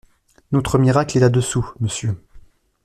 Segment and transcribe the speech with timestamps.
[0.51, 2.17] Notre miracle est là-dessous, monsieur!